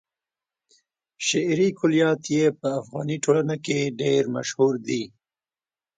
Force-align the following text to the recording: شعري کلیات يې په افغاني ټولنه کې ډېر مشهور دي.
شعري 1.25 1.69
کلیات 1.79 2.21
يې 2.35 2.45
په 2.59 2.67
افغاني 2.81 3.17
ټولنه 3.23 3.55
کې 3.65 3.79
ډېر 4.01 4.21
مشهور 4.35 4.73
دي. 4.87 5.03